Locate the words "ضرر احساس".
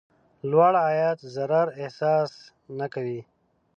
1.35-2.31